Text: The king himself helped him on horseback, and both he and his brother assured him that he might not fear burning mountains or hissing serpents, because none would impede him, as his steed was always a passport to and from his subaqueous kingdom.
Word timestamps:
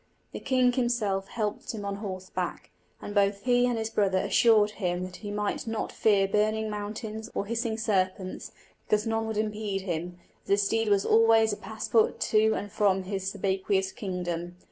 The 0.31 0.39
king 0.39 0.71
himself 0.73 1.27
helped 1.27 1.73
him 1.73 1.85
on 1.85 1.97
horseback, 1.97 2.71
and 3.03 3.13
both 3.13 3.43
he 3.43 3.67
and 3.67 3.77
his 3.77 3.91
brother 3.91 4.17
assured 4.17 4.71
him 4.71 5.03
that 5.03 5.17
he 5.17 5.29
might 5.29 5.67
not 5.67 5.91
fear 5.91 6.27
burning 6.27 6.71
mountains 6.71 7.29
or 7.35 7.45
hissing 7.45 7.77
serpents, 7.77 8.51
because 8.87 9.05
none 9.05 9.27
would 9.27 9.37
impede 9.37 9.81
him, 9.81 10.17
as 10.45 10.49
his 10.49 10.63
steed 10.63 10.89
was 10.89 11.05
always 11.05 11.53
a 11.53 11.55
passport 11.57 12.19
to 12.31 12.55
and 12.55 12.71
from 12.71 13.03
his 13.03 13.31
subaqueous 13.31 13.91
kingdom. 13.95 14.55